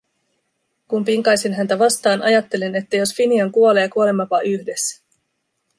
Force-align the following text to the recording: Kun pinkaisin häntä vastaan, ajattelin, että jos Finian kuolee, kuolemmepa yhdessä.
Kun 0.87 1.05
pinkaisin 1.05 1.53
häntä 1.53 1.79
vastaan, 1.79 2.21
ajattelin, 2.21 2.75
että 2.75 2.97
jos 2.97 3.13
Finian 3.15 3.51
kuolee, 3.51 3.89
kuolemmepa 3.89 4.41
yhdessä. 4.41 5.01